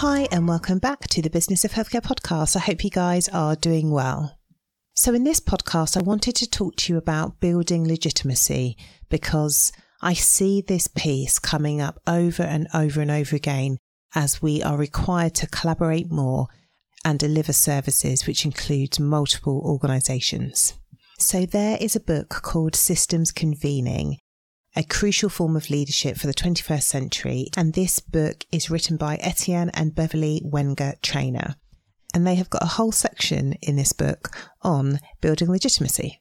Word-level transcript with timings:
Hi, 0.00 0.28
and 0.30 0.46
welcome 0.46 0.78
back 0.78 1.08
to 1.08 1.22
the 1.22 1.30
Business 1.30 1.64
of 1.64 1.72
Healthcare 1.72 2.02
podcast. 2.02 2.54
I 2.54 2.58
hope 2.58 2.84
you 2.84 2.90
guys 2.90 3.30
are 3.30 3.56
doing 3.56 3.90
well. 3.90 4.38
So, 4.92 5.14
in 5.14 5.24
this 5.24 5.40
podcast, 5.40 5.96
I 5.96 6.02
wanted 6.02 6.36
to 6.36 6.46
talk 6.46 6.76
to 6.76 6.92
you 6.92 6.98
about 6.98 7.40
building 7.40 7.88
legitimacy 7.88 8.76
because 9.08 9.72
I 10.02 10.12
see 10.12 10.60
this 10.60 10.86
piece 10.86 11.38
coming 11.38 11.80
up 11.80 11.98
over 12.06 12.42
and 12.42 12.68
over 12.74 13.00
and 13.00 13.10
over 13.10 13.34
again 13.34 13.78
as 14.14 14.42
we 14.42 14.62
are 14.62 14.76
required 14.76 15.34
to 15.36 15.46
collaborate 15.46 16.12
more 16.12 16.48
and 17.02 17.18
deliver 17.18 17.54
services, 17.54 18.26
which 18.26 18.44
includes 18.44 19.00
multiple 19.00 19.62
organisations. 19.64 20.74
So, 21.18 21.46
there 21.46 21.78
is 21.80 21.96
a 21.96 22.00
book 22.00 22.28
called 22.28 22.76
Systems 22.76 23.32
Convening 23.32 24.18
a 24.76 24.84
crucial 24.84 25.30
form 25.30 25.56
of 25.56 25.70
leadership 25.70 26.18
for 26.18 26.26
the 26.26 26.34
21st 26.34 26.82
century. 26.82 27.48
And 27.56 27.72
this 27.72 27.98
book 27.98 28.44
is 28.52 28.70
written 28.70 28.96
by 28.96 29.16
Etienne 29.16 29.70
and 29.72 29.94
Beverly 29.94 30.42
Wenger 30.44 30.94
Trayner. 31.02 31.54
And 32.14 32.26
they 32.26 32.34
have 32.34 32.50
got 32.50 32.62
a 32.62 32.66
whole 32.66 32.92
section 32.92 33.54
in 33.62 33.76
this 33.76 33.92
book 33.92 34.36
on 34.62 35.00
building 35.20 35.50
legitimacy. 35.50 36.20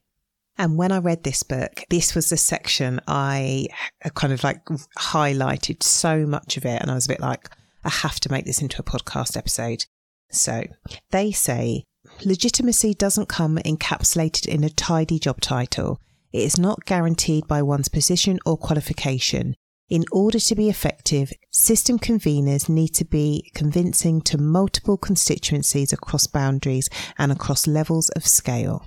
And 0.57 0.77
when 0.77 0.93
I 0.93 0.99
read 0.99 1.23
this 1.23 1.43
book, 1.43 1.83
this 1.89 2.15
was 2.15 2.29
the 2.29 2.37
section 2.37 3.01
I 3.07 3.67
kind 4.13 4.31
of 4.31 4.43
like 4.43 4.63
highlighted 4.97 5.83
so 5.83 6.25
much 6.25 6.55
of 6.55 6.65
it. 6.65 6.81
And 6.81 6.89
I 6.89 6.95
was 6.95 7.05
a 7.05 7.09
bit 7.09 7.19
like, 7.19 7.49
I 7.83 7.89
have 7.89 8.19
to 8.21 8.31
make 8.31 8.45
this 8.45 8.61
into 8.61 8.79
a 8.79 8.83
podcast 8.83 9.35
episode. 9.35 9.85
So 10.31 10.63
they 11.11 11.31
say 11.31 11.83
legitimacy 12.23 12.93
doesn't 12.93 13.27
come 13.27 13.57
encapsulated 13.57 14.47
in 14.47 14.63
a 14.63 14.69
tidy 14.69 15.19
job 15.19 15.41
title. 15.41 15.99
It 16.35 16.41
is 16.41 16.59
not 16.59 16.83
guaranteed 16.83 17.47
by 17.47 17.61
one's 17.61 17.87
position 17.87 18.39
or 18.45 18.57
qualification. 18.57 19.55
In 19.87 20.03
order 20.11 20.37
to 20.37 20.53
be 20.53 20.67
effective, 20.67 21.31
system 21.49 21.97
conveners 21.97 22.67
need 22.67 22.89
to 22.95 23.05
be 23.05 23.49
convincing 23.55 24.19
to 24.23 24.37
multiple 24.37 24.97
constituencies 24.97 25.93
across 25.93 26.27
boundaries 26.27 26.89
and 27.17 27.31
across 27.31 27.67
levels 27.67 28.09
of 28.17 28.27
scale. 28.27 28.85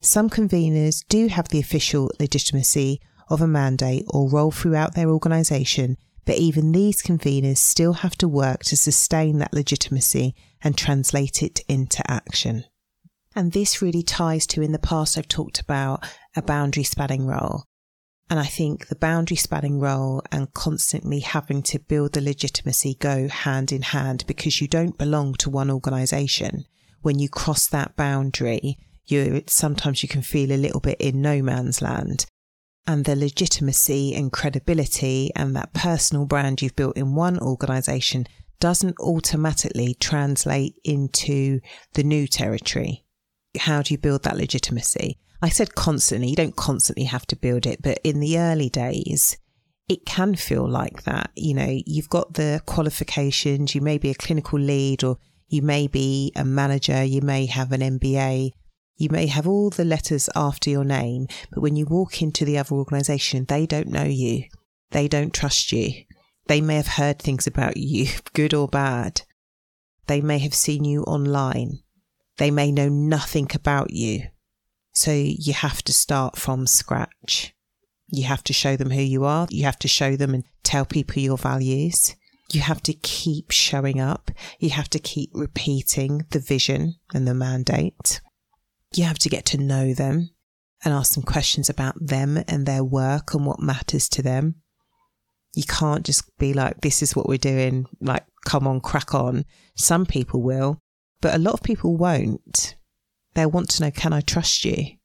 Some 0.00 0.28
conveners 0.28 1.04
do 1.08 1.28
have 1.28 1.46
the 1.46 1.60
official 1.60 2.10
legitimacy 2.18 3.00
of 3.30 3.40
a 3.40 3.46
mandate 3.46 4.04
or 4.08 4.28
role 4.28 4.50
throughout 4.50 4.96
their 4.96 5.10
organisation, 5.10 5.96
but 6.24 6.38
even 6.38 6.72
these 6.72 7.04
conveners 7.04 7.58
still 7.58 7.92
have 7.92 8.16
to 8.16 8.26
work 8.26 8.64
to 8.64 8.76
sustain 8.76 9.38
that 9.38 9.54
legitimacy 9.54 10.34
and 10.60 10.76
translate 10.76 11.40
it 11.40 11.60
into 11.68 12.02
action. 12.10 12.64
And 13.36 13.52
this 13.52 13.80
really 13.80 14.02
ties 14.02 14.44
to 14.48 14.62
in 14.62 14.72
the 14.72 14.80
past, 14.80 15.16
I've 15.16 15.28
talked 15.28 15.60
about 15.60 16.04
a 16.36 16.42
boundary 16.42 16.84
spanning 16.84 17.26
role. 17.26 17.64
And 18.30 18.40
I 18.40 18.46
think 18.46 18.88
the 18.88 18.96
boundary 18.96 19.36
spanning 19.36 19.78
role 19.78 20.22
and 20.32 20.52
constantly 20.54 21.20
having 21.20 21.62
to 21.64 21.78
build 21.78 22.14
the 22.14 22.20
legitimacy 22.20 22.96
go 22.98 23.28
hand 23.28 23.70
in 23.70 23.82
hand 23.82 24.24
because 24.26 24.60
you 24.60 24.68
don't 24.68 24.96
belong 24.96 25.34
to 25.34 25.50
one 25.50 25.70
organization. 25.70 26.64
When 27.02 27.18
you 27.18 27.28
cross 27.28 27.66
that 27.66 27.96
boundary, 27.96 28.78
you 29.06 29.42
sometimes 29.46 30.02
you 30.02 30.08
can 30.08 30.22
feel 30.22 30.52
a 30.52 30.56
little 30.56 30.80
bit 30.80 31.00
in 31.00 31.20
no 31.20 31.42
man's 31.42 31.82
land. 31.82 32.24
And 32.86 33.04
the 33.04 33.16
legitimacy 33.16 34.14
and 34.14 34.32
credibility 34.32 35.30
and 35.36 35.54
that 35.56 35.74
personal 35.74 36.26
brand 36.26 36.62
you've 36.62 36.76
built 36.76 36.96
in 36.96 37.14
one 37.14 37.38
organization 37.38 38.26
doesn't 38.60 38.98
automatically 39.00 39.94
translate 40.00 40.74
into 40.84 41.60
the 41.92 42.02
new 42.02 42.26
territory 42.26 43.04
how 43.58 43.82
do 43.82 43.94
you 43.94 43.98
build 43.98 44.22
that 44.24 44.36
legitimacy? 44.36 45.18
I 45.42 45.48
said 45.48 45.74
constantly, 45.74 46.28
you 46.28 46.36
don't 46.36 46.56
constantly 46.56 47.04
have 47.04 47.26
to 47.26 47.36
build 47.36 47.66
it, 47.66 47.82
but 47.82 48.00
in 48.02 48.20
the 48.20 48.38
early 48.38 48.68
days, 48.68 49.36
it 49.88 50.06
can 50.06 50.34
feel 50.34 50.68
like 50.68 51.02
that. 51.04 51.30
You 51.34 51.54
know, 51.54 51.80
you've 51.86 52.08
got 52.08 52.34
the 52.34 52.62
qualifications, 52.66 53.74
you 53.74 53.80
may 53.80 53.98
be 53.98 54.10
a 54.10 54.14
clinical 54.14 54.58
lead 54.58 55.04
or 55.04 55.18
you 55.48 55.62
may 55.62 55.86
be 55.86 56.32
a 56.34 56.44
manager, 56.44 57.04
you 57.04 57.20
may 57.20 57.46
have 57.46 57.72
an 57.72 57.80
MBA, 57.80 58.52
you 58.96 59.08
may 59.10 59.26
have 59.26 59.46
all 59.46 59.70
the 59.70 59.84
letters 59.84 60.28
after 60.34 60.70
your 60.70 60.84
name, 60.84 61.26
but 61.50 61.60
when 61.60 61.76
you 61.76 61.84
walk 61.84 62.22
into 62.22 62.44
the 62.44 62.58
other 62.58 62.74
organization, 62.74 63.44
they 63.44 63.66
don't 63.66 63.88
know 63.88 64.04
you. 64.04 64.44
They 64.90 65.08
don't 65.08 65.34
trust 65.34 65.72
you. 65.72 66.04
They 66.46 66.60
may 66.60 66.76
have 66.76 66.86
heard 66.86 67.18
things 67.18 67.46
about 67.46 67.76
you, 67.76 68.06
good 68.32 68.54
or 68.54 68.68
bad. 68.68 69.22
They 70.06 70.20
may 70.20 70.38
have 70.38 70.54
seen 70.54 70.84
you 70.84 71.02
online. 71.02 71.80
They 72.36 72.50
may 72.50 72.70
know 72.70 72.88
nothing 72.88 73.48
about 73.54 73.90
you. 73.90 74.28
So 74.94 75.12
you 75.12 75.52
have 75.52 75.82
to 75.82 75.92
start 75.92 76.36
from 76.36 76.66
scratch. 76.66 77.54
You 78.08 78.24
have 78.24 78.44
to 78.44 78.52
show 78.52 78.76
them 78.76 78.90
who 78.90 79.02
you 79.02 79.24
are. 79.24 79.46
You 79.50 79.64
have 79.64 79.78
to 79.80 79.88
show 79.88 80.16
them 80.16 80.34
and 80.34 80.44
tell 80.62 80.84
people 80.84 81.20
your 81.20 81.36
values. 81.36 82.14
You 82.52 82.60
have 82.60 82.82
to 82.84 82.92
keep 82.92 83.50
showing 83.50 84.00
up. 84.00 84.30
You 84.60 84.70
have 84.70 84.88
to 84.90 84.98
keep 84.98 85.30
repeating 85.32 86.26
the 86.30 86.38
vision 86.38 86.94
and 87.12 87.26
the 87.26 87.34
mandate. 87.34 88.20
You 88.94 89.04
have 89.04 89.18
to 89.20 89.28
get 89.28 89.44
to 89.46 89.58
know 89.58 89.94
them 89.94 90.30
and 90.84 90.94
ask 90.94 91.14
them 91.14 91.24
questions 91.24 91.68
about 91.68 91.94
them 91.98 92.44
and 92.46 92.66
their 92.66 92.84
work 92.84 93.34
and 93.34 93.44
what 93.46 93.60
matters 93.60 94.08
to 94.10 94.22
them. 94.22 94.56
You 95.54 95.64
can't 95.64 96.04
just 96.04 96.36
be 96.38 96.52
like, 96.52 96.80
this 96.82 97.02
is 97.02 97.16
what 97.16 97.28
we're 97.28 97.38
doing. 97.38 97.86
Like, 98.00 98.24
come 98.44 98.66
on, 98.66 98.80
crack 98.80 99.14
on. 99.14 99.44
Some 99.76 100.04
people 100.04 100.42
will, 100.42 100.78
but 101.20 101.34
a 101.34 101.38
lot 101.38 101.54
of 101.54 101.62
people 101.62 101.96
won't. 101.96 102.76
They'll 103.34 103.50
want 103.50 103.70
to 103.70 103.82
know, 103.82 103.90
can 103.90 104.12
I 104.12 104.20
trust 104.20 104.64
you? 104.64 104.96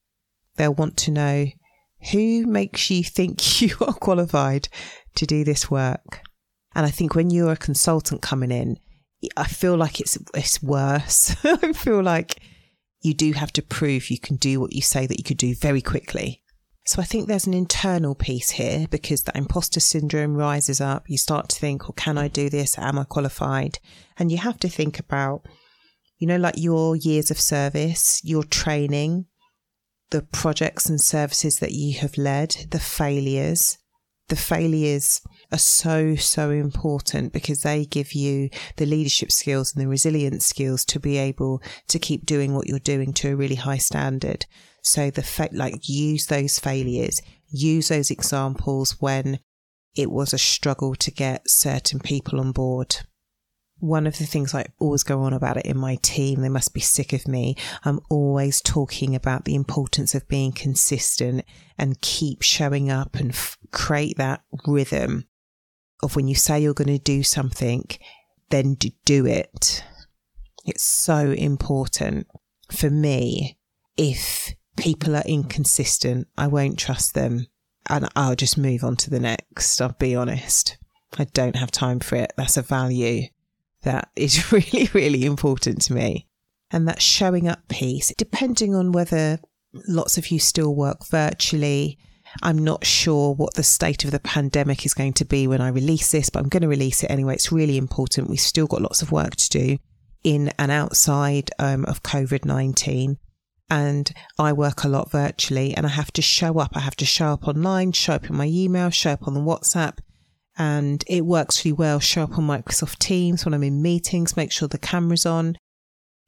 They'll 0.56 0.74
want 0.74 0.98
to 0.98 1.12
know 1.12 1.48
who 2.12 2.46
makes 2.46 2.90
you 2.90 3.04
think 3.04 3.62
you 3.62 3.76
are 3.82 3.94
qualified 3.94 4.70
to 5.16 5.26
do 5.26 5.44
this 5.44 5.70
work. 5.70 6.22
And 6.76 6.86
I 6.86 6.92
think 6.92 7.16
when 7.16 7.30
you're 7.30 7.52
a 7.52 7.58
consultant 7.58 8.22
coming 8.22 8.52
in, 8.52 8.80
I 9.36 9.46
feel 9.46 9.76
like 9.76 10.00
it's 10.00 10.18
it's 10.34 10.64
worse. 10.64 11.36
I 11.44 11.74
feel 11.74 12.02
like 12.02 12.42
you 13.02 13.14
do 13.14 13.34
have 13.34 13.52
to 13.54 13.62
prove 13.62 14.10
you 14.10 14.20
can 14.20 14.38
do 14.38 14.60
what 14.60 14.74
you 14.74 14.82
say 14.82 15.08
that 15.08 15.18
you 15.18 15.24
could 15.24 15.38
do 15.38 15.56
very 15.56 15.82
quickly. 15.82 16.42
So 16.86 17.02
I 17.02 17.06
think 17.06 17.28
there's 17.28 17.46
an 17.46 17.54
internal 17.54 18.16
piece 18.16 18.52
here 18.52 18.88
because 18.90 19.24
that 19.24 19.36
imposter 19.36 19.80
syndrome 19.80 20.36
rises 20.36 20.82
up. 20.82 21.10
You 21.10 21.18
start 21.18 21.50
to 21.50 21.60
think, 21.60 21.84
well, 21.84 21.94
can 21.96 22.18
I 22.18 22.28
do 22.28 22.50
this? 22.50 22.80
Am 22.80 22.98
I 22.98 23.04
qualified? 23.04 23.80
And 24.18 24.32
you 24.32 24.38
have 24.40 24.58
to 24.60 24.70
think 24.70 25.00
about 25.00 25.46
you 26.20 26.28
know, 26.28 26.38
like 26.38 26.56
your 26.58 26.98
years 26.98 27.32
of 27.32 27.40
service, 27.40 28.22
your 28.24 28.44
training, 28.44 29.26
the 30.12 30.22
projects 30.22 30.90
and 30.90 31.00
services 31.00 31.60
that 31.60 31.72
you 31.72 31.98
have 32.00 32.18
led, 32.18 32.68
the 32.72 32.80
failures. 32.80 33.78
The 34.28 34.36
failures 34.36 35.22
are 35.52 35.58
so, 35.58 36.16
so 36.16 36.52
important 36.52 37.34
because 37.34 37.64
they 37.64 37.86
give 37.86 38.14
you 38.14 38.50
the 38.76 38.86
leadership 38.86 39.32
skills 39.32 39.74
and 39.74 39.82
the 39.82 39.88
resilience 39.88 40.46
skills 40.46 40.86
to 40.86 41.00
be 41.00 41.18
able 41.18 41.64
to 41.88 41.98
keep 41.98 42.28
doing 42.28 42.54
what 42.54 42.68
you're 42.68 42.78
doing 42.78 43.12
to 43.14 43.32
a 43.32 43.36
really 43.36 43.56
high 43.56 43.78
standard. 43.78 44.46
So 44.84 45.10
the 45.10 45.24
fact, 45.24 45.56
like 45.56 45.90
use 45.90 46.28
those 46.28 46.60
failures, 46.60 47.24
use 47.48 47.88
those 47.88 48.12
examples 48.12 49.02
when 49.02 49.40
it 49.96 50.12
was 50.12 50.32
a 50.32 50.38
struggle 50.38 50.94
to 50.96 51.10
get 51.12 51.50
certain 51.50 52.00
people 52.00 52.40
on 52.40 52.52
board 52.52 52.98
one 53.80 54.08
of 54.08 54.18
the 54.18 54.26
things 54.26 54.54
I 54.54 54.66
always 54.80 55.04
go 55.04 55.22
on 55.22 55.34
about 55.34 55.58
it 55.58 55.66
in 55.66 55.78
my 55.78 55.98
team, 56.02 56.42
they 56.42 56.50
must 56.50 56.74
be 56.74 56.80
sick 56.80 57.14
of 57.14 57.28
me. 57.28 57.56
I'm 57.84 58.00
always 58.10 58.62
talking 58.62 59.16
about 59.16 59.46
the 59.46 59.56
importance 59.56 60.14
of 60.14 60.28
being 60.28 60.52
consistent 60.52 61.46
and 61.78 62.02
keep 62.02 62.42
showing 62.42 62.90
up 62.90 63.16
and 63.16 63.32
f- 63.32 63.58
create 63.72 64.18
that 64.18 64.42
rhythm 64.68 65.26
of 66.04 66.16
when 66.16 66.28
you 66.28 66.36
say 66.36 66.60
you're 66.60 66.74
going 66.74 66.88
to 66.88 67.00
do 67.00 67.24
something, 67.24 67.86
then 68.50 68.76
do 69.06 69.26
it. 69.26 69.84
It's 70.66 70.84
so 70.84 71.32
important 71.32 72.28
for 72.72 72.90
me. 72.90 73.58
If 73.98 74.54
people 74.78 75.16
are 75.16 75.24
inconsistent, 75.26 76.28
I 76.38 76.48
won't 76.48 76.80
trust 76.80 77.14
them 77.14 77.48
and 77.90 78.08
I'll 78.16 78.36
just 78.36 78.58
move 78.58 78.84
on 78.84 78.96
to 78.98 79.10
the 79.10 79.20
next. 79.20 79.82
I'll 79.82 79.96
be 80.00 80.16
honest. 80.16 80.78
I 81.18 81.24
don't 81.26 81.56
have 81.56 81.72
time 81.72 82.00
for 82.00 82.16
it. 82.16 82.34
That's 82.38 82.58
a 82.58 82.62
value 82.62 83.30
that 83.84 84.10
is 84.16 84.52
really, 84.52 84.90
really 84.94 85.26
important 85.26 85.82
to 85.84 85.94
me. 85.94 86.28
And 86.72 86.88
that 86.88 87.02
showing 87.02 87.48
up 87.48 87.68
piece, 87.68 88.14
depending 88.16 88.76
on 88.76 88.92
whether 88.92 89.40
lots 89.88 90.18
of 90.18 90.32
you 90.32 90.40
still 90.40 90.76
work 90.76 91.06
virtually. 91.08 91.98
I'm 92.44 92.60
not 92.60 92.86
sure 92.86 93.34
what 93.34 93.56
the 93.56 93.64
state 93.64 94.06
of 94.06 94.12
the 94.12 94.20
pandemic 94.20 94.86
is 94.86 94.94
going 94.94 95.14
to 95.14 95.26
be 95.26 95.48
when 95.48 95.62
I 95.62 95.70
release 95.70 96.12
this, 96.12 96.30
but 96.30 96.42
I'm 96.42 96.50
going 96.50 96.62
to 96.62 96.68
release 96.68 97.04
it 97.04 97.10
anyway. 97.10 97.34
It's 97.34 97.52
really 97.52 97.78
important. 97.78 98.30
We've 98.30 98.40
still 98.40 98.68
got 98.68 98.82
lots 98.82 99.02
of 99.02 99.12
work 99.12 99.36
to 99.36 99.50
do 99.50 99.78
in 100.24 100.52
and 100.60 100.72
outside 100.72 101.50
um, 101.60 101.86
of 101.86 102.04
COVID 102.04 102.46
19. 102.46 103.18
And 103.72 104.12
I 104.40 104.54
work 104.54 104.84
a 104.84 104.88
lot 104.88 105.12
virtually 105.12 105.76
and 105.76 105.86
I 105.86 105.90
have 105.90 106.12
to 106.14 106.22
show 106.22 106.58
up. 106.60 106.72
I 106.76 106.80
have 106.80 106.96
to 106.98 107.06
show 107.06 107.28
up 107.28 107.48
online, 107.48 107.92
show 107.92 108.14
up 108.14 108.30
in 108.30 108.36
my 108.36 108.48
email, 108.48 108.90
show 108.90 109.12
up 109.12 109.28
on 109.28 109.36
the 109.36 109.40
WhatsApp. 109.40 110.00
And 110.60 111.06
it 111.08 111.26
works 111.26 111.64
really 111.64 111.74
well. 111.74 112.02
Show 112.02 112.24
up 112.24 112.38
on 112.38 112.46
Microsoft 112.46 113.00
Teams 113.00 113.46
when 113.46 113.54
I'm 113.54 113.64
in 113.64 113.82
meetings, 113.82 114.36
make 114.36 114.52
sure 114.52 114.68
the 114.68 114.78
camera's 114.78 115.26
on. 115.26 115.56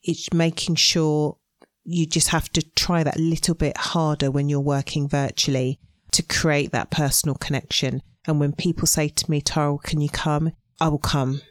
It's 0.03 0.33
making 0.33 0.75
sure 0.75 1.37
you 1.83 2.05
just 2.05 2.29
have 2.29 2.49
to 2.53 2.61
try 2.75 3.03
that 3.03 3.19
little 3.19 3.55
bit 3.55 3.75
harder 3.75 4.31
when 4.31 4.47
you're 4.47 4.61
working 4.61 5.09
virtually 5.09 5.79
to 6.13 6.23
create 6.23 6.71
that 6.71 6.91
personal 6.91 7.35
connection. 7.35 8.01
And 8.25 8.39
when 8.39 8.53
people 8.53 8.87
say 8.87 9.09
to 9.09 9.29
me, 9.29 9.41
Tara, 9.41 9.77
can 9.79 9.99
you 9.99 10.09
come? 10.09 10.53
I 10.79 10.87
will 10.87 10.97
come. 10.97 11.41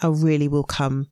I 0.00 0.06
really 0.06 0.48
will 0.48 0.64
come 0.64 1.08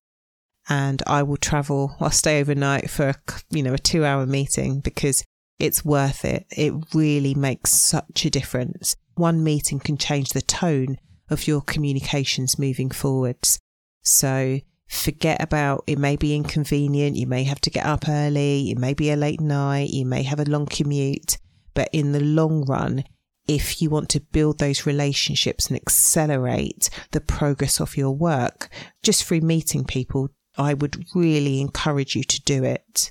and 0.71 1.03
I 1.07 1.23
will 1.23 1.37
travel. 1.37 1.97
I'll 2.01 2.11
stay 2.11 2.41
overnight 2.41 2.89
for, 2.89 3.15
you 3.51 3.63
know, 3.63 3.75
a 3.75 3.79
two 3.79 4.07
hour 4.07 4.25
meeting 4.25 4.81
because 4.81 5.23
it's 5.59 5.85
worth 5.85 6.25
it. 6.25 6.47
It 6.57 6.73
really 6.95 7.35
makes 7.35 7.73
such 7.73 8.25
a 8.25 8.31
difference. 8.31 8.97
One 9.17 9.45
meeting 9.45 9.81
can 9.81 9.99
change 9.99 10.31
the 10.31 10.41
tone 10.41 10.97
of 11.31 11.47
your 11.47 11.61
communications 11.63 12.59
moving 12.59 12.91
forwards. 12.91 13.59
So 14.03 14.61
forget 14.89 15.43
about 15.43 15.85
it 15.87 15.99
may 15.99 16.17
be 16.17 16.35
inconvenient. 16.35 17.17
You 17.17 17.27
may 17.27 17.45
have 17.45 17.61
to 17.63 17.71
get 17.71 17.87
up 17.87 18.09
early. 18.09 18.71
It 18.71 18.79
may 18.79 18.95
be 18.95 19.11
a 19.11 19.17
late 19.17 19.41
night. 19.41 19.91
You 19.91 20.05
may 20.05 20.23
have 20.25 20.41
a 20.41 20.45
long 20.45 20.67
commute. 20.67 21.39
But 21.75 21.89
in 21.93 22.13
the 22.13 22.21
long 22.21 22.65
run, 22.65 23.05
if 23.47 23.81
you 23.81 23.91
want 23.91 24.09
to 24.11 24.21
build 24.21 24.59
those 24.59 24.87
relationships 24.87 25.69
and 25.69 25.77
accelerate 25.77 26.91
the 27.13 27.21
progress 27.21 27.81
of 27.81 27.97
your 27.97 28.13
work 28.13 28.69
just 29.03 29.25
through 29.25 29.41
meeting 29.41 29.85
people, 29.85 30.29
I 30.57 30.75
would 30.75 31.05
really 31.15 31.61
encourage 31.61 32.15
you 32.15 32.25
to 32.25 32.41
do 32.43 32.65
it. 32.65 33.11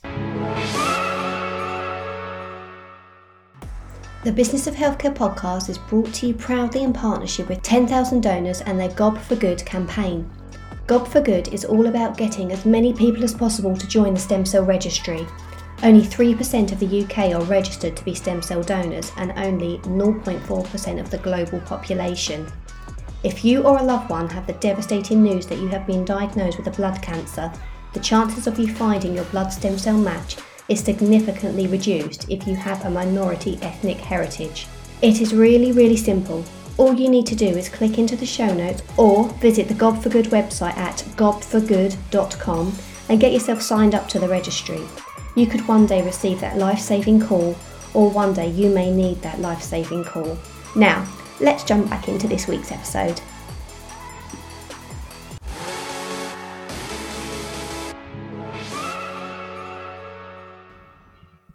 The 4.22 4.34
Business 4.34 4.68
of 4.68 4.76
Healthcare 4.76 5.16
podcast 5.16 5.70
is 5.70 5.78
brought 5.78 6.14
to 6.16 6.28
you 6.28 6.34
proudly 6.34 6.84
in 6.84 6.92
partnership 6.92 7.48
with 7.48 7.62
10,000 7.62 8.20
donors 8.20 8.60
and 8.60 8.78
their 8.78 8.90
Gob 8.90 9.18
for 9.18 9.38
Good 9.38 9.66
campaign. 9.66 10.30
Gob 10.88 11.08
for 11.08 11.22
Good 11.22 11.48
is 11.54 11.64
all 11.64 11.88
about 11.88 12.18
getting 12.18 12.52
as 12.52 12.66
many 12.66 12.92
people 12.92 13.24
as 13.24 13.34
possible 13.34 13.78
to 13.78 13.88
join 13.88 14.14
the 14.14 14.20
stem 14.20 14.46
cell 14.46 14.66
registry. 14.66 15.26
Only 15.84 16.02
3% 16.02 16.74
of 16.74 16.80
the 16.80 17.04
UK 17.04 17.34
are 17.34 17.46
registered 17.46 17.96
to 17.96 18.04
be 18.04 18.14
stem 18.14 18.42
cell 18.42 18.62
donors 18.62 19.14
and 19.16 19.32
only 19.38 19.78
0.4% 19.84 21.00
of 21.00 21.10
the 21.10 21.18
global 21.20 21.62
population. 21.62 22.46
If 23.24 23.46
you 23.46 23.64
or 23.64 23.78
a 23.78 23.84
loved 23.84 24.10
one 24.10 24.30
have 24.32 24.48
the 24.48 24.54
devastating 24.54 25.24
news 25.24 25.48
that 25.48 25.60
you 25.60 25.70
have 25.70 25.88
been 25.88 26.04
diagnosed 26.04 26.58
with 26.58 26.68
a 26.68 26.72
blood 26.72 27.02
cancer, 27.02 27.50
the 27.94 28.02
chances 28.02 28.48
of 28.48 28.60
you 28.60 28.68
finding 28.68 29.16
your 29.16 29.26
blood 29.26 29.54
stem 29.54 29.78
cell 29.78 29.98
match 29.98 30.36
is 30.70 30.80
significantly 30.80 31.68
reduced 31.68 32.30
if 32.30 32.48
you 32.48 32.56
have 32.56 32.86
a 32.86 32.90
minority 32.90 33.60
ethnic 33.62 33.98
heritage. 33.98 34.68
It 35.02 35.20
is 35.22 35.34
really, 35.34 35.72
really 35.72 35.98
simple. 35.98 36.46
All 36.78 36.94
you 36.94 37.10
need 37.10 37.26
to 37.28 37.36
do 37.36 37.48
is 37.48 37.68
click 37.68 37.98
into 37.98 38.16
the 38.16 38.26
show 38.26 38.54
notes 38.54 38.84
or 38.96 39.28
visit 39.40 39.68
the 39.68 39.74
Gob 39.74 40.02
for 40.02 40.10
Good 40.10 40.28
website 40.28 40.78
at 40.78 40.98
gobforgood.com 41.18 42.74
and 43.10 43.20
get 43.20 43.34
yourself 43.34 43.62
signed 43.62 43.96
up 43.96 44.08
to 44.10 44.20
the 44.20 44.30
registry. 44.30 44.82
You 45.36 45.48
could 45.48 45.68
one 45.68 45.86
day 45.86 46.02
receive 46.04 46.40
that 46.42 46.58
life 46.58 46.80
saving 46.80 47.20
call, 47.22 47.58
or 47.94 48.10
one 48.10 48.34
day 48.34 48.50
you 48.50 48.70
may 48.70 48.92
need 48.92 49.22
that 49.22 49.42
life 49.42 49.62
saving 49.62 50.04
call. 50.04 50.38
Now, 50.76 51.08
let's 51.40 51.64
jump 51.64 51.90
back 51.90 52.08
into 52.08 52.28
this 52.28 52.48
week's 52.48 52.72
episode. 52.72 53.20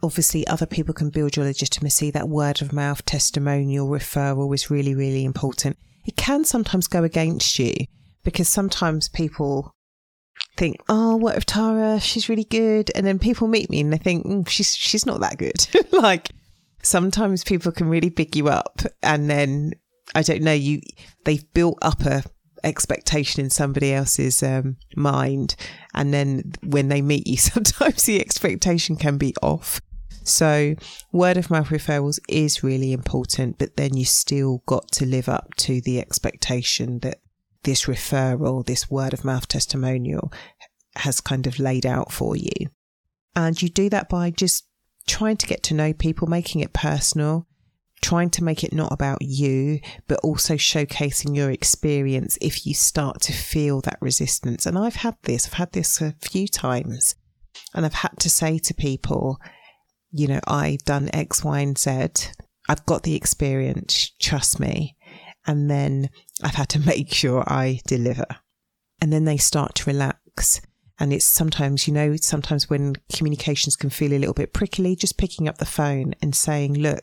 Obviously, 0.04 0.46
other 0.46 0.66
people 0.66 0.94
can 0.94 1.10
build 1.10 1.36
your 1.36 1.44
legitimacy. 1.44 2.10
That 2.10 2.28
word 2.28 2.62
of 2.62 2.72
mouth, 2.72 3.04
testimonial, 3.04 3.88
referral 3.88 4.54
is 4.54 4.70
really, 4.70 4.94
really 4.94 5.24
important. 5.24 5.78
It 6.04 6.16
can 6.16 6.44
sometimes 6.44 6.86
go 6.86 7.02
against 7.02 7.58
you 7.58 7.72
because 8.22 8.48
sometimes 8.48 9.08
people 9.08 9.72
think, 10.56 10.76
"Oh, 10.88 11.16
what 11.16 11.36
if 11.36 11.46
Tara? 11.46 11.98
She's 12.00 12.28
really 12.28 12.44
good," 12.44 12.90
and 12.94 13.06
then 13.06 13.18
people 13.18 13.48
meet 13.48 13.70
me 13.70 13.80
and 13.80 13.92
they 13.92 13.98
think, 13.98 14.26
mm, 14.26 14.48
"She's 14.48 14.76
she's 14.76 15.06
not 15.06 15.20
that 15.20 15.38
good." 15.38 15.66
like 15.92 16.30
sometimes 16.84 17.44
people 17.44 17.72
can 17.72 17.88
really 17.88 18.10
big 18.10 18.36
you 18.36 18.48
up 18.48 18.82
and 19.02 19.28
then 19.28 19.72
I 20.14 20.22
don't 20.22 20.42
know 20.42 20.52
you 20.52 20.80
they've 21.24 21.44
built 21.54 21.78
up 21.82 22.02
a 22.02 22.22
expectation 22.62 23.44
in 23.44 23.50
somebody 23.50 23.92
else's 23.92 24.42
um, 24.42 24.76
mind 24.96 25.54
and 25.94 26.14
then 26.14 26.52
when 26.62 26.88
they 26.88 27.02
meet 27.02 27.26
you 27.26 27.36
sometimes 27.38 28.04
the 28.04 28.20
expectation 28.20 28.96
can 28.96 29.18
be 29.18 29.34
off 29.42 29.80
so 30.24 30.74
word 31.12 31.36
of 31.36 31.50
mouth 31.50 31.68
referrals 31.68 32.18
is 32.28 32.62
really 32.62 32.92
important 32.92 33.58
but 33.58 33.76
then 33.76 33.96
you 33.96 34.04
still 34.04 34.62
got 34.66 34.90
to 34.90 35.06
live 35.06 35.28
up 35.28 35.54
to 35.54 35.80
the 35.82 36.00
expectation 36.00 36.98
that 37.00 37.20
this 37.62 37.84
referral 37.84 38.64
this 38.66 38.90
word 38.90 39.12
of 39.12 39.24
mouth 39.24 39.46
testimonial 39.46 40.32
has 40.96 41.20
kind 41.20 41.46
of 41.46 41.58
laid 41.58 41.86
out 41.86 42.10
for 42.10 42.36
you 42.36 42.50
and 43.36 43.60
you 43.60 43.68
do 43.68 43.88
that 43.90 44.08
by 44.08 44.30
just 44.30 44.66
trying 45.06 45.36
to 45.36 45.46
get 45.46 45.62
to 45.64 45.74
know 45.74 45.92
people, 45.92 46.28
making 46.28 46.60
it 46.60 46.72
personal, 46.72 47.46
trying 48.00 48.30
to 48.30 48.44
make 48.44 48.62
it 48.62 48.72
not 48.72 48.92
about 48.92 49.22
you, 49.22 49.80
but 50.06 50.20
also 50.20 50.54
showcasing 50.54 51.36
your 51.36 51.50
experience 51.50 52.38
if 52.40 52.66
you 52.66 52.74
start 52.74 53.20
to 53.22 53.32
feel 53.32 53.80
that 53.82 53.98
resistance. 54.00 54.66
And 54.66 54.78
I've 54.78 54.96
had 54.96 55.16
this, 55.22 55.46
I've 55.46 55.54
had 55.54 55.72
this 55.72 56.00
a 56.00 56.14
few 56.20 56.46
times, 56.46 57.16
and 57.74 57.84
I've 57.84 57.94
had 57.94 58.18
to 58.20 58.30
say 58.30 58.58
to 58.58 58.74
people, 58.74 59.40
you 60.14 60.28
know, 60.28 60.40
I've 60.46 60.84
done 60.84 61.10
X, 61.12 61.44
Y, 61.44 61.60
and 61.60 61.76
Z. 61.76 62.30
I've 62.68 62.86
got 62.86 63.02
the 63.02 63.14
experience, 63.14 64.12
trust 64.20 64.58
me. 64.60 64.96
And 65.46 65.70
then 65.70 66.08
I've 66.42 66.54
had 66.54 66.70
to 66.70 66.78
make 66.86 67.12
sure 67.12 67.44
I 67.46 67.80
deliver. 67.86 68.26
And 69.00 69.12
then 69.12 69.24
they 69.24 69.36
start 69.36 69.74
to 69.76 69.90
relax 69.90 70.62
and 70.98 71.12
it's 71.12 71.24
sometimes, 71.24 71.88
you 71.88 71.94
know, 71.94 72.16
sometimes 72.16 72.70
when 72.70 72.94
communications 73.12 73.76
can 73.76 73.90
feel 73.90 74.12
a 74.12 74.18
little 74.18 74.34
bit 74.34 74.52
prickly, 74.52 74.94
just 74.94 75.18
picking 75.18 75.48
up 75.48 75.58
the 75.58 75.64
phone 75.64 76.14
and 76.22 76.34
saying, 76.34 76.74
look, 76.74 77.00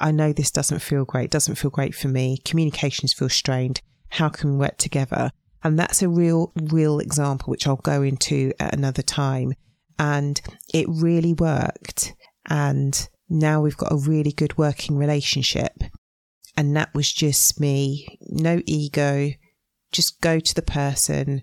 I 0.00 0.10
know 0.10 0.32
this 0.32 0.50
doesn't 0.50 0.80
feel 0.80 1.04
great, 1.04 1.30
doesn't 1.30 1.54
feel 1.54 1.70
great 1.70 1.94
for 1.94 2.08
me. 2.08 2.38
Communications 2.44 3.12
feel 3.12 3.28
strained. 3.28 3.80
How 4.08 4.28
can 4.28 4.52
we 4.52 4.56
work 4.56 4.76
together? 4.76 5.30
And 5.62 5.78
that's 5.78 6.02
a 6.02 6.08
real, 6.08 6.52
real 6.56 6.98
example, 6.98 7.50
which 7.50 7.66
I'll 7.68 7.76
go 7.76 8.02
into 8.02 8.52
at 8.58 8.74
another 8.74 9.02
time. 9.02 9.54
And 9.98 10.40
it 10.74 10.86
really 10.88 11.34
worked. 11.34 12.14
And 12.48 13.08
now 13.28 13.60
we've 13.60 13.76
got 13.76 13.92
a 13.92 13.96
really 13.96 14.32
good 14.32 14.58
working 14.58 14.96
relationship. 14.96 15.82
And 16.56 16.76
that 16.76 16.94
was 16.94 17.10
just 17.12 17.58
me, 17.58 18.18
no 18.28 18.60
ego, 18.66 19.30
just 19.90 20.20
go 20.20 20.38
to 20.38 20.54
the 20.54 20.62
person, 20.62 21.42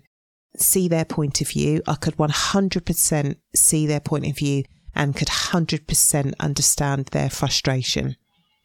see 0.56 0.88
their 0.88 1.04
point 1.04 1.40
of 1.40 1.48
view. 1.48 1.82
I 1.86 1.94
could 1.94 2.16
100% 2.16 3.36
see 3.54 3.86
their 3.86 4.00
point 4.00 4.26
of 4.26 4.36
view 4.36 4.64
and 4.94 5.16
could 5.16 5.28
100% 5.28 6.34
understand 6.38 7.06
their 7.06 7.30
frustration. 7.30 8.16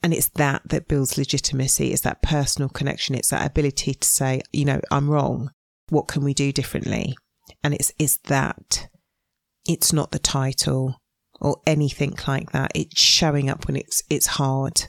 And 0.04 0.14
it's 0.14 0.30
that 0.30 0.62
that 0.70 0.88
builds 0.88 1.18
legitimacy. 1.18 1.92
It's 1.92 2.02
that 2.02 2.22
personal 2.22 2.70
connection. 2.70 3.16
It's 3.16 3.30
that 3.30 3.50
ability 3.50 3.96
to 3.96 4.08
say, 4.08 4.42
you 4.52 4.66
know, 4.66 4.82
I'm 4.92 5.10
wrong. 5.10 5.50
What 5.90 6.08
can 6.08 6.24
we 6.24 6.34
do 6.34 6.52
differently? 6.52 7.16
And 7.64 7.74
it's, 7.74 7.92
it's 7.98 8.18
that. 8.26 8.88
It's 9.68 9.92
not 9.92 10.12
the 10.12 10.20
title 10.20 11.02
or 11.40 11.62
anything 11.66 12.16
like 12.28 12.52
that. 12.52 12.72
It's 12.76 13.00
showing 13.00 13.50
up 13.50 13.68
when 13.68 13.76
it's, 13.76 14.04
it's 14.10 14.28
hard 14.28 14.88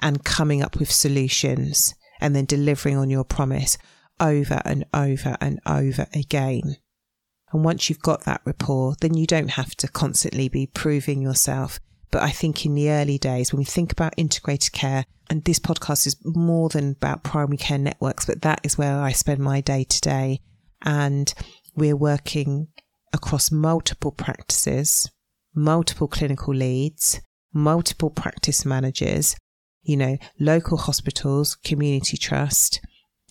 and 0.00 0.24
coming 0.24 0.62
up 0.62 0.78
with 0.78 0.90
solutions 0.90 1.94
and 2.20 2.34
then 2.34 2.44
delivering 2.44 2.96
on 2.96 3.10
your 3.10 3.24
promise 3.24 3.78
over 4.20 4.60
and 4.64 4.84
over 4.92 5.36
and 5.40 5.60
over 5.66 6.06
again. 6.14 6.76
And 7.52 7.64
once 7.64 7.88
you've 7.88 8.02
got 8.02 8.24
that 8.24 8.42
rapport, 8.44 8.94
then 9.00 9.14
you 9.14 9.26
don't 9.26 9.52
have 9.52 9.74
to 9.76 9.88
constantly 9.88 10.48
be 10.48 10.66
proving 10.66 11.22
yourself. 11.22 11.80
But 12.10 12.22
I 12.22 12.30
think 12.30 12.64
in 12.64 12.74
the 12.74 12.90
early 12.90 13.18
days, 13.18 13.52
when 13.52 13.58
we 13.58 13.64
think 13.64 13.92
about 13.92 14.14
integrated 14.16 14.72
care, 14.72 15.04
and 15.30 15.44
this 15.44 15.58
podcast 15.58 16.06
is 16.06 16.16
more 16.24 16.68
than 16.68 16.92
about 16.92 17.22
primary 17.22 17.58
care 17.58 17.78
networks, 17.78 18.24
but 18.24 18.42
that 18.42 18.60
is 18.64 18.78
where 18.78 18.98
I 18.98 19.12
spend 19.12 19.40
my 19.40 19.60
day 19.60 19.84
to 19.84 20.00
day. 20.00 20.40
And 20.82 21.32
we're 21.74 21.96
working 21.96 22.68
across 23.12 23.50
multiple 23.50 24.12
practices, 24.12 25.10
multiple 25.58 26.08
clinical 26.08 26.54
leads, 26.54 27.20
multiple 27.52 28.10
practice 28.10 28.64
managers, 28.64 29.36
you 29.82 29.96
know, 29.96 30.16
local 30.38 30.78
hospitals, 30.78 31.56
community 31.56 32.16
trust, 32.16 32.80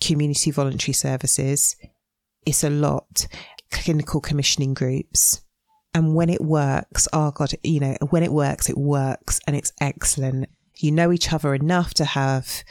community 0.00 0.50
voluntary 0.50 0.92
services. 0.92 1.76
It's 2.46 2.64
a 2.64 2.70
lot. 2.70 3.26
Clinical 3.70 4.20
commissioning 4.20 4.74
groups. 4.74 5.42
And 5.94 6.14
when 6.14 6.30
it 6.30 6.42
works, 6.42 7.08
oh 7.12 7.30
God, 7.30 7.52
you 7.62 7.80
know, 7.80 7.96
when 8.10 8.22
it 8.22 8.32
works, 8.32 8.68
it 8.68 8.76
works 8.76 9.40
and 9.46 9.56
it's 9.56 9.72
excellent. 9.80 10.48
You 10.76 10.92
know 10.92 11.10
each 11.12 11.32
other 11.32 11.54
enough 11.54 11.94
to 11.94 12.04
have 12.04 12.62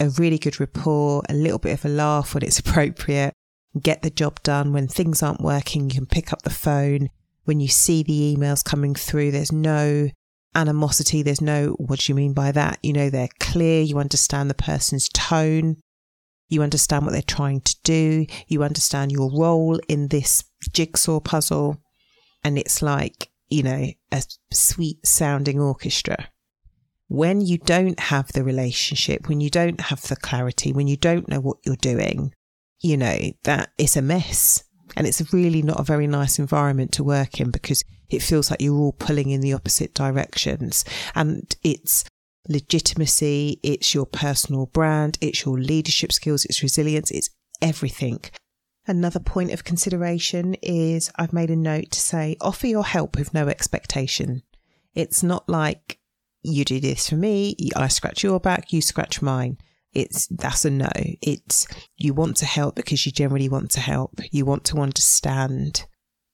a 0.00 0.08
really 0.10 0.38
good 0.38 0.58
rapport, 0.58 1.22
a 1.28 1.34
little 1.34 1.58
bit 1.58 1.74
of 1.74 1.84
a 1.84 1.88
laugh 1.88 2.34
when 2.34 2.42
it's 2.42 2.58
appropriate, 2.64 3.34
get 3.80 4.02
the 4.02 4.10
job 4.10 4.42
done. 4.42 4.72
When 4.72 4.88
things 4.88 5.22
aren't 5.22 5.40
working, 5.40 5.90
you 5.90 5.96
can 5.96 6.06
pick 6.06 6.32
up 6.32 6.42
the 6.42 6.50
phone. 6.50 7.10
When 7.44 7.60
you 7.60 7.68
see 7.68 8.02
the 8.02 8.36
emails 8.36 8.64
coming 8.64 8.94
through, 8.94 9.32
there's 9.32 9.52
no 9.52 10.10
animosity. 10.54 11.22
There's 11.22 11.40
no, 11.40 11.70
what 11.78 12.00
do 12.00 12.12
you 12.12 12.14
mean 12.14 12.34
by 12.34 12.52
that? 12.52 12.78
You 12.82 12.92
know, 12.92 13.10
they're 13.10 13.28
clear. 13.40 13.82
You 13.82 13.98
understand 13.98 14.48
the 14.48 14.54
person's 14.54 15.08
tone. 15.08 15.76
You 16.48 16.62
understand 16.62 17.04
what 17.04 17.12
they're 17.12 17.22
trying 17.22 17.62
to 17.62 17.76
do. 17.82 18.26
You 18.46 18.62
understand 18.62 19.10
your 19.10 19.30
role 19.32 19.80
in 19.88 20.08
this 20.08 20.44
jigsaw 20.72 21.20
puzzle. 21.20 21.82
And 22.44 22.58
it's 22.58 22.82
like, 22.82 23.30
you 23.48 23.62
know, 23.62 23.86
a 24.10 24.22
sweet 24.52 25.06
sounding 25.06 25.58
orchestra. 25.58 26.28
When 27.08 27.40
you 27.40 27.58
don't 27.58 27.98
have 28.00 28.32
the 28.32 28.44
relationship, 28.44 29.28
when 29.28 29.40
you 29.40 29.50
don't 29.50 29.80
have 29.80 30.02
the 30.02 30.16
clarity, 30.16 30.72
when 30.72 30.88
you 30.88 30.96
don't 30.96 31.28
know 31.28 31.40
what 31.40 31.58
you're 31.64 31.76
doing, 31.76 32.34
you 32.80 32.96
know, 32.96 33.18
that 33.44 33.70
is 33.78 33.96
a 33.96 34.02
mess. 34.02 34.64
And 34.96 35.06
it's 35.06 35.32
really 35.32 35.62
not 35.62 35.80
a 35.80 35.84
very 35.84 36.06
nice 36.06 36.38
environment 36.38 36.92
to 36.92 37.04
work 37.04 37.40
in 37.40 37.50
because 37.50 37.82
it 38.10 38.22
feels 38.22 38.50
like 38.50 38.60
you're 38.60 38.78
all 38.78 38.92
pulling 38.92 39.30
in 39.30 39.40
the 39.40 39.54
opposite 39.54 39.94
directions. 39.94 40.84
And 41.14 41.54
it's 41.62 42.04
legitimacy, 42.48 43.60
it's 43.62 43.94
your 43.94 44.06
personal 44.06 44.66
brand, 44.66 45.18
it's 45.20 45.44
your 45.44 45.58
leadership 45.58 46.12
skills, 46.12 46.44
it's 46.44 46.62
resilience, 46.62 47.10
it's 47.10 47.30
everything. 47.60 48.20
Another 48.86 49.20
point 49.20 49.52
of 49.52 49.64
consideration 49.64 50.54
is 50.62 51.10
I've 51.16 51.32
made 51.32 51.50
a 51.50 51.56
note 51.56 51.92
to 51.92 52.00
say 52.00 52.36
offer 52.40 52.66
your 52.66 52.84
help 52.84 53.16
with 53.16 53.32
no 53.32 53.48
expectation. 53.48 54.42
It's 54.94 55.22
not 55.22 55.48
like 55.48 56.00
you 56.42 56.64
do 56.64 56.80
this 56.80 57.08
for 57.08 57.14
me, 57.14 57.56
I 57.76 57.88
scratch 57.88 58.24
your 58.24 58.40
back, 58.40 58.72
you 58.72 58.82
scratch 58.82 59.22
mine. 59.22 59.58
It's 59.92 60.26
that's 60.28 60.64
a 60.64 60.70
no. 60.70 60.90
It's 60.94 61.66
you 61.96 62.14
want 62.14 62.36
to 62.38 62.46
help 62.46 62.76
because 62.76 63.04
you 63.04 63.12
generally 63.12 63.48
want 63.48 63.70
to 63.72 63.80
help. 63.80 64.20
You 64.30 64.44
want 64.44 64.64
to 64.66 64.78
understand, 64.78 65.86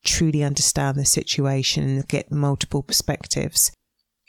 truly 0.04 0.44
understand 0.44 0.96
the 0.96 1.04
situation 1.04 1.84
and 1.84 2.08
get 2.08 2.30
multiple 2.30 2.82
perspectives. 2.82 3.72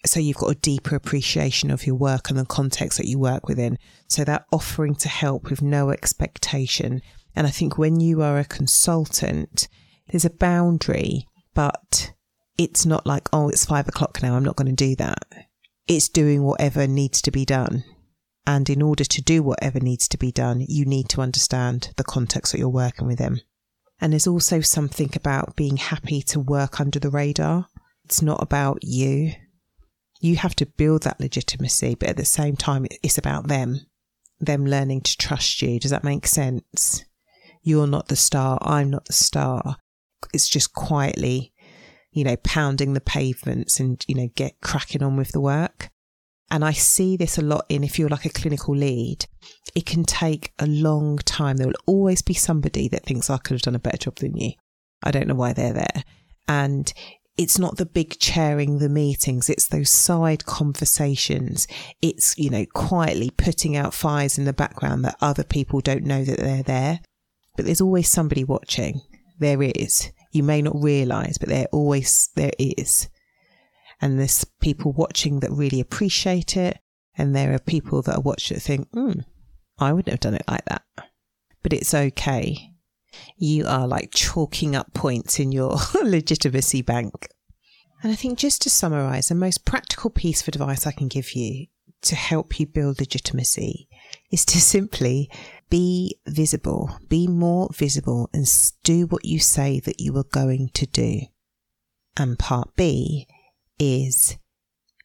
So 0.06 0.20
you've 0.20 0.38
got 0.38 0.52
a 0.52 0.56
deeper 0.56 0.96
appreciation 0.96 1.70
of 1.72 1.86
your 1.86 1.96
work 1.96 2.30
and 2.30 2.40
the 2.40 2.46
context 2.46 2.98
that 2.98 3.08
you 3.08 3.20
work 3.20 3.48
within. 3.48 3.78
So 4.08 4.24
that 4.24 4.46
offering 4.52 4.96
to 4.96 5.10
help 5.10 5.50
with 5.50 5.62
no 5.62 5.90
expectation. 5.92 7.02
And 7.36 7.46
I 7.46 7.50
think 7.50 7.78
when 7.78 8.00
you 8.00 8.22
are 8.22 8.40
a 8.40 8.46
consultant, 8.46 9.68
there's 10.08 10.26
a 10.26 10.30
boundary, 10.30 11.28
but 11.54 12.14
it's 12.58 12.86
not 12.86 13.06
like, 13.06 13.30
oh, 13.32 13.50
it's 13.50 13.66
five 13.66 13.88
o'clock 13.88 14.24
now. 14.24 14.36
I'm 14.36 14.44
not 14.44 14.56
going 14.56 14.74
to 14.74 14.88
do 14.88 14.96
that. 14.96 15.20
It's 15.88 16.10
doing 16.10 16.44
whatever 16.44 16.88
needs 16.88 17.22
to 17.24 17.32
be 17.32 17.46
done. 17.46 17.84
And 18.50 18.68
in 18.68 18.82
order 18.82 19.04
to 19.04 19.22
do 19.22 19.44
whatever 19.44 19.80
needs 19.80 20.08
to 20.08 20.18
be 20.18 20.32
done, 20.32 20.66
you 20.68 20.84
need 20.84 21.08
to 21.10 21.22
understand 21.22 21.94
the 21.98 22.04
context 22.04 22.52
that 22.52 22.58
you're 22.58 22.68
working 22.68 23.06
with 23.06 23.20
them. 23.20 23.42
And 24.02 24.12
there's 24.12 24.26
also 24.26 24.60
something 24.60 25.12
about 25.16 25.56
being 25.56 25.78
happy 25.78 26.24
to 26.24 26.40
work 26.40 26.80
under 26.80 26.98
the 26.98 27.12
radar. 27.12 27.68
It's 28.06 28.24
not 28.24 28.42
about 28.42 28.80
you. 28.82 29.34
You 30.20 30.38
have 30.38 30.56
to 30.56 30.66
build 30.66 31.04
that 31.04 31.20
legitimacy, 31.20 31.94
but 31.94 32.10
at 32.10 32.18
the 32.18 32.26
same 32.26 32.56
time, 32.56 32.88
it's 33.04 33.20
about 33.20 33.50
them, 33.50 33.82
them 34.40 34.66
learning 34.66 35.02
to 35.02 35.16
trust 35.16 35.62
you. 35.62 35.80
Does 35.80 35.92
that 35.92 36.04
make 36.04 36.26
sense? 36.26 37.06
You're 37.62 37.86
not 37.86 38.08
the 38.08 38.16
star. 38.16 38.58
I'm 38.64 38.90
not 38.90 39.06
the 39.06 39.14
star. 39.14 39.78
It's 40.34 40.50
just 40.50 40.74
quietly, 40.74 41.54
you 42.12 42.24
know, 42.24 42.38
pounding 42.38 42.94
the 42.94 43.00
pavements 43.00 43.80
and, 43.80 44.04
you 44.08 44.16
know, 44.16 44.30
get 44.34 44.60
cracking 44.60 45.04
on 45.04 45.18
with 45.18 45.34
the 45.34 45.40
work. 45.40 45.92
And 46.52 46.66
I 46.66 46.72
see 46.72 47.16
this 47.16 47.38
a 47.38 47.44
lot 47.44 47.66
in 47.70 47.84
if 47.84 48.00
you're 48.00 48.10
like 48.10 48.26
a 48.26 48.30
clinical 48.30 48.76
lead, 48.76 49.26
it 49.76 49.86
can 49.86 50.04
take 50.04 50.52
a 50.58 50.66
long 50.66 51.18
time. 51.20 51.58
There 51.58 51.68
will 51.68 51.76
always 51.86 52.22
be 52.22 52.34
somebody 52.34 52.88
that 52.90 53.06
thinks 53.06 53.30
oh, 53.30 53.36
I 53.36 53.38
could 53.38 53.56
have 53.56 53.62
done 53.62 53.76
a 53.76 53.80
better 53.80 53.98
job 53.98 54.16
than 54.16 54.36
you. 54.36 54.54
I 55.04 55.12
don't 55.12 55.28
know 55.28 55.36
why 55.36 55.54
they're 55.54 55.74
there. 55.74 56.04
And 56.48 56.92
it's 57.38 57.60
not 57.60 57.78
the 57.78 57.86
big 57.86 58.20
chairing 58.20 58.80
the 58.80 58.90
meetings, 58.90 59.50
it's 59.50 59.68
those 59.68 59.90
side 59.90 60.46
conversations. 60.46 61.68
It's, 62.02 62.38
you 62.38 62.50
know, 62.50 62.66
quietly 62.74 63.30
putting 63.30 63.78
out 63.78 63.94
fires 63.94 64.38
in 64.38 64.46
the 64.46 64.52
background 64.52 65.06
that 65.06 65.16
other 65.22 65.44
people 65.44 65.80
don't 65.80 66.04
know 66.04 66.26
that 66.26 66.40
they're 66.40 66.64
there. 66.64 67.00
But 67.56 67.66
there's 67.66 67.80
always 67.80 68.10
somebody 68.10 68.44
watching. 68.44 69.02
There 69.38 69.62
is. 69.64 70.12
You 70.34 70.44
may 70.44 70.62
not 70.62 70.76
realize, 70.76 71.38
but 71.38 71.48
there 71.48 71.68
always, 71.72 72.30
there 72.36 72.52
is 72.60 73.08
and 74.02 74.20
there's 74.20 74.46
people 74.62 74.92
watching 74.92 75.40
that 75.42 75.52
really 75.52 75.80
appreciate 75.80 76.56
it, 76.56 76.80
and 77.18 77.36
there 77.36 77.54
are 77.54 77.60
people 77.60 78.02
that 78.04 78.16
are 78.16 78.22
watching 78.22 78.56
that 78.56 78.62
think, 78.62 78.90
hmm, 78.92 79.22
I 79.78 79.94
wouldn't 79.94 80.12
have 80.12 80.20
done 80.20 80.36
it 80.36 80.46
like 80.48 80.66
that. 80.66 80.84
But 81.62 81.74
it's 81.74 81.94
okay. 81.94 82.72
You 83.38 83.66
are 83.68 83.88
like 83.88 84.12
chalking 84.12 84.76
up 84.76 84.94
points 84.94 85.40
in 85.40 85.52
your 85.52 85.78
legitimacy 86.04 86.82
bank. 86.82 87.28
And 88.02 88.12
I 88.12 88.16
think 88.16 88.40
just 88.40 88.62
to 88.62 88.70
summarize, 88.70 89.28
the 89.28 89.36
most 89.36 89.66
practical 89.66 90.10
piece 90.10 90.42
of 90.42 90.48
advice 90.48 90.88
I 90.88 90.92
can 90.92 91.10
give 91.10 91.34
you 91.34 91.68
to 92.02 92.16
help 92.16 92.60
you 92.60 92.66
build 92.66 93.00
legitimacy 93.00 93.90
is 94.32 94.46
to 94.46 94.62
simply 94.62 95.30
be 95.70 96.18
visible, 96.26 96.98
be 97.10 97.28
more 97.28 97.70
visible, 97.74 98.30
and 98.34 98.48
do 98.84 99.06
what 99.08 99.26
you 99.26 99.40
say 99.40 99.82
that 99.82 100.00
you 100.00 100.16
are 100.18 100.24
going 100.24 100.70
to 100.76 100.86
do. 100.86 101.22
And 102.16 102.40
part 102.40 102.76
B 102.76 103.28
is 103.80 104.38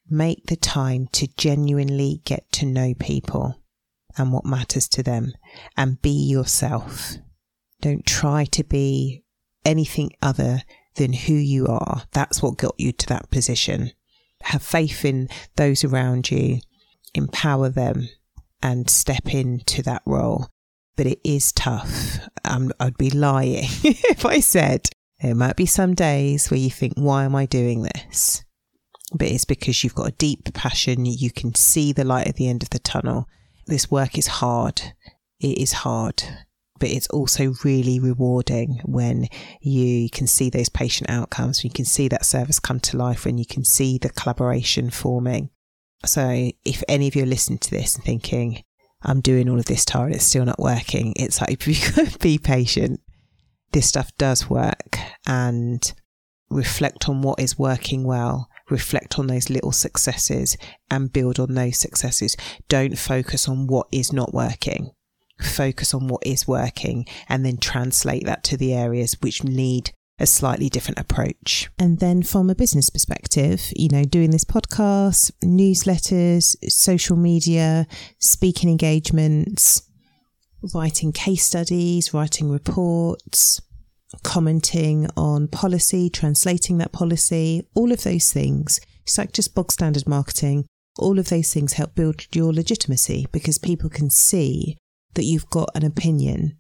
make 0.09 0.47
the 0.47 0.57
time 0.57 1.09
to 1.13 1.29
genuinely 1.37 2.21
get 2.25 2.51
to 2.53 2.67
know 2.67 2.95
people 2.99 3.61
and 4.17 4.33
what 4.33 4.45
matters 4.45 4.89
to 4.89 5.03
them 5.03 5.33
and 5.77 6.03
be 6.03 6.11
yourself. 6.11 7.15
Don't 7.81 8.07
try 8.07 8.45
to 8.47 8.65
be 8.65 9.25
anything 9.65 10.11
other 10.23 10.63
than 10.97 11.13
who 11.13 11.35
you 11.35 11.67
are. 11.67 12.03
That's 12.13 12.43
what 12.43 12.59
got 12.59 12.75
you 12.79 12.93
to 12.93 13.07
that 13.09 13.31
position. 13.31 13.93
Have 14.43 14.63
faith 14.63 15.05
in 15.05 15.29
those 15.57 15.85
around 15.85 16.31
you, 16.31 16.61
empower 17.15 17.69
them, 17.69 18.09
and 18.63 18.89
step 18.89 19.35
into 19.35 19.83
that 19.83 20.03
role. 20.07 20.49
But 20.97 21.07
it 21.07 21.21
is 21.25 21.51
tough. 21.53 22.21
I'd 22.45 22.97
be 22.99 23.11
lying 23.11 23.65
if 23.83 24.25
I 24.25 24.41
said 24.41 24.89
there 25.21 25.35
might 25.35 25.57
be 25.57 25.67
some 25.67 25.95
days 25.95 26.51
where 26.51 26.61
you 26.61 26.71
think, 26.71 26.95
why 26.97 27.25
am 27.25 27.35
I 27.35 27.47
doing 27.47 27.83
this? 27.83 28.44
But 29.13 29.29
it's 29.29 29.45
because 29.45 29.83
you've 29.83 29.95
got 29.95 30.09
a 30.09 30.13
deep 30.13 30.53
passion. 30.55 31.05
You 31.05 31.31
can 31.31 31.55
see 31.55 31.93
the 31.93 32.05
light 32.05 32.27
at 32.27 32.37
the 32.37 32.49
end 32.49 32.63
of 32.63 32.71
the 32.71 32.79
tunnel. 32.79 33.29
This 33.67 33.91
work 33.91 34.19
is 34.19 34.27
hard. 34.27 34.81
It 35.41 35.59
is 35.59 35.73
hard, 35.73 36.23
but 36.79 36.89
it's 36.89 37.09
also 37.09 37.55
really 37.65 38.01
rewarding 38.01 38.81
when 38.85 39.29
you 39.61 40.09
can 40.11 40.27
see 40.27 40.49
those 40.49 40.69
patient 40.69 41.11
outcomes. 41.11 41.65
You 41.65 41.71
can 41.71 41.85
see 41.85 42.09
that 42.09 42.25
service 42.25 42.59
come 42.59 42.81
to 42.81 42.97
life 42.97 43.25
when 43.25 43.39
you 43.39 43.47
can 43.47 43.65
see 43.65 43.99
the 43.99 44.11
collaboration 44.11 44.91
forming. 44.91 45.51
So 46.05 46.51
if 46.65 46.83
any 46.89 47.09
of 47.09 47.17
you 47.17 47.23
are 47.23 47.27
listening 47.27 47.59
to 47.61 47.71
this 47.71 47.95
and 47.95 48.05
thinking, 48.05 48.63
I'm 49.03 49.21
doing 49.21 49.49
all 49.49 49.59
of 49.59 49.67
this, 49.67 49.85
Tara, 49.85 50.13
it's 50.13 50.25
still 50.25 50.45
not 50.45 50.59
working, 50.59 51.13
it's 51.17 51.41
like, 51.41 51.63
be 52.21 52.39
patient. 52.39 53.01
This 53.73 53.89
stuff 53.89 54.13
does 54.17 54.49
work 54.49 54.99
and 55.27 55.93
reflect 56.49 57.09
on 57.09 57.23
what 57.23 57.41
is 57.41 57.59
working 57.59 58.05
well 58.05 58.49
reflect 58.71 59.19
on 59.19 59.27
those 59.27 59.51
little 59.51 59.73
successes 59.73 60.57
and 60.91 61.13
build 61.13 61.39
on 61.39 61.55
those 61.55 61.79
successes. 61.79 62.37
Don't 62.69 62.99
focus 62.99 63.49
on 63.49 63.67
what 63.67 63.87
is 63.93 64.13
not 64.13 64.33
working. 64.33 64.91
Focus 65.41 65.93
on 65.93 66.09
what 66.09 66.23
is 66.25 66.47
working 66.47 67.07
and 67.29 67.45
then 67.45 67.57
translate 67.57 68.25
that 68.25 68.45
to 68.45 68.57
the 68.57 68.73
areas 68.73 69.17
which 69.21 69.45
need 69.45 69.93
a 70.19 70.27
slightly 70.27 70.69
different 70.69 71.01
approach. 71.01 71.69
And 71.79 71.99
then 71.99 72.23
from 72.23 72.49
a 72.49 72.55
business 72.55 72.89
perspective, 72.89 73.73
you 73.75 73.89
know, 73.89 74.05
doing 74.05 74.31
this 74.31 74.45
podcast, 74.45 75.33
newsletters, 75.43 76.55
social 76.71 77.17
media, 77.17 77.87
speaking 78.21 78.69
engagements, 78.71 79.83
writing 80.73 81.13
case 81.13 81.45
studies, 81.45 82.15
writing 82.15 82.49
reports, 82.49 83.61
commenting 84.23 85.09
on 85.17 85.49
policy, 85.49 86.09
translating 86.09 86.79
that 86.79 86.93
policy, 86.93 87.67
all 87.75 87.93
of 87.93 88.03
those 88.03 88.33
things. 88.33 88.81
It's 89.03 89.19
like 89.19 89.33
just 89.33 89.55
bog 89.55 89.73
standard 89.73 90.07
marketing. 90.07 90.67
All 90.99 91.19
of 91.19 91.29
those 91.29 91.53
things 91.53 91.75
help 91.75 91.95
build 91.95 92.27
your 92.35 92.53
legitimacy 92.53 93.27
because 93.33 93.59
people 93.59 93.91
can 93.91 94.11
see 94.11 94.77
that 95.15 95.25
you've 95.25 95.51
got 95.51 95.71
an 95.75 95.85
opinion 95.85 96.57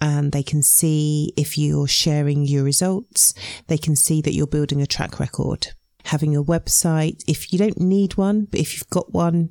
and 0.00 0.32
they 0.32 0.42
can 0.42 0.62
see 0.62 1.32
if 1.36 1.56
you're 1.56 1.88
sharing 1.88 2.44
your 2.44 2.64
results. 2.64 3.34
They 3.66 3.78
can 3.78 3.96
see 3.96 4.20
that 4.22 4.34
you're 4.34 4.46
building 4.46 4.82
a 4.82 4.86
track 4.86 5.18
record. 5.18 5.68
Having 6.04 6.36
a 6.36 6.44
website, 6.44 7.24
if 7.26 7.52
you 7.52 7.58
don't 7.58 7.80
need 7.80 8.16
one, 8.16 8.44
but 8.44 8.60
if 8.60 8.74
you've 8.74 8.90
got 8.90 9.12
one, 9.12 9.50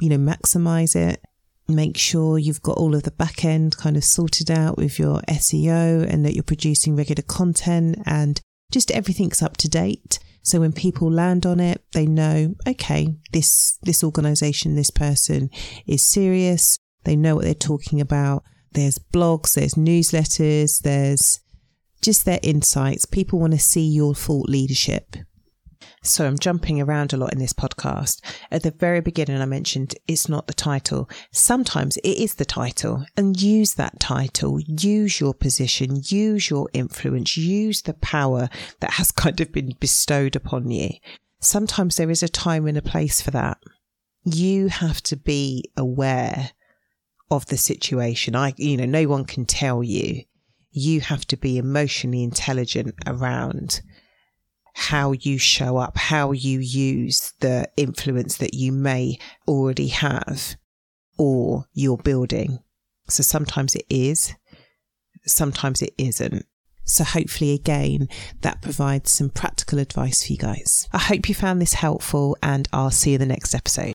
you 0.00 0.08
know, 0.08 0.18
maximize 0.18 0.94
it. 0.94 1.24
Make 1.68 1.98
sure 1.98 2.38
you've 2.38 2.62
got 2.62 2.78
all 2.78 2.94
of 2.94 3.02
the 3.02 3.10
back 3.10 3.44
end 3.44 3.76
kind 3.76 3.96
of 3.96 4.04
sorted 4.04 4.50
out 4.50 4.78
with 4.78 4.98
your 4.98 5.20
SEO 5.28 6.08
and 6.08 6.24
that 6.24 6.34
you're 6.34 6.42
producing 6.42 6.96
regular 6.96 7.22
content 7.22 7.98
and 8.06 8.40
just 8.72 8.90
everything's 8.90 9.42
up 9.42 9.56
to 9.58 9.68
date. 9.68 10.18
So 10.42 10.60
when 10.60 10.72
people 10.72 11.10
land 11.10 11.44
on 11.44 11.60
it, 11.60 11.84
they 11.92 12.06
know, 12.06 12.54
okay, 12.66 13.16
this, 13.32 13.78
this 13.82 14.02
organization, 14.02 14.76
this 14.76 14.90
person 14.90 15.50
is 15.86 16.02
serious. 16.02 16.78
They 17.04 17.16
know 17.16 17.34
what 17.34 17.44
they're 17.44 17.54
talking 17.54 18.00
about. 18.00 18.44
There's 18.72 18.98
blogs, 18.98 19.54
there's 19.54 19.74
newsletters, 19.74 20.80
there's 20.80 21.40
just 22.00 22.24
their 22.24 22.40
insights. 22.42 23.04
People 23.04 23.40
want 23.40 23.52
to 23.52 23.58
see 23.58 23.86
your 23.86 24.14
thought 24.14 24.48
leadership. 24.48 25.16
So 26.02 26.26
I'm 26.26 26.38
jumping 26.38 26.80
around 26.80 27.12
a 27.12 27.16
lot 27.16 27.32
in 27.32 27.38
this 27.38 27.52
podcast. 27.52 28.20
At 28.50 28.62
the 28.62 28.70
very 28.70 29.00
beginning, 29.00 29.40
I 29.40 29.46
mentioned 29.46 29.94
it's 30.06 30.28
not 30.28 30.46
the 30.46 30.54
title. 30.54 31.08
Sometimes 31.32 31.96
it 31.98 32.16
is 32.18 32.34
the 32.34 32.44
title 32.44 33.04
and 33.16 33.40
use 33.40 33.74
that 33.74 34.00
title, 34.00 34.60
use 34.60 35.20
your 35.20 35.34
position, 35.34 36.02
use 36.04 36.50
your 36.50 36.68
influence, 36.72 37.36
use 37.36 37.82
the 37.82 37.94
power 37.94 38.48
that 38.80 38.92
has 38.92 39.12
kind 39.12 39.40
of 39.40 39.52
been 39.52 39.74
bestowed 39.80 40.36
upon 40.36 40.70
you. 40.70 40.90
Sometimes 41.40 41.96
there 41.96 42.10
is 42.10 42.22
a 42.22 42.28
time 42.28 42.66
and 42.66 42.78
a 42.78 42.82
place 42.82 43.20
for 43.20 43.30
that. 43.32 43.58
You 44.24 44.68
have 44.68 45.00
to 45.04 45.16
be 45.16 45.64
aware 45.76 46.50
of 47.30 47.46
the 47.46 47.56
situation. 47.56 48.34
I, 48.34 48.54
you 48.56 48.76
know, 48.76 48.86
no 48.86 49.04
one 49.08 49.24
can 49.24 49.46
tell 49.46 49.82
you. 49.82 50.22
You 50.70 51.00
have 51.00 51.26
to 51.28 51.36
be 51.36 51.58
emotionally 51.58 52.22
intelligent 52.22 52.94
around 53.06 53.80
how 54.78 55.10
you 55.10 55.36
show 55.38 55.76
up, 55.76 55.98
how 55.98 56.30
you 56.30 56.60
use 56.60 57.32
the 57.40 57.68
influence 57.76 58.36
that 58.36 58.54
you 58.54 58.70
may 58.70 59.18
already 59.48 59.88
have 59.88 60.54
or 61.18 61.66
you're 61.74 61.96
building. 61.96 62.60
So 63.08 63.24
sometimes 63.24 63.74
it 63.74 63.84
is, 63.90 64.34
sometimes 65.26 65.82
it 65.82 65.94
isn't. 65.98 66.46
So 66.84 67.02
hopefully 67.02 67.54
again, 67.54 68.08
that 68.42 68.62
provides 68.62 69.10
some 69.10 69.30
practical 69.30 69.80
advice 69.80 70.24
for 70.24 70.32
you 70.32 70.38
guys. 70.38 70.88
I 70.92 70.98
hope 70.98 71.28
you 71.28 71.34
found 71.34 71.60
this 71.60 71.74
helpful 71.74 72.36
and 72.40 72.68
I'll 72.72 72.92
see 72.92 73.10
you 73.10 73.14
in 73.16 73.20
the 73.20 73.26
next 73.26 73.56
episode. 73.56 73.94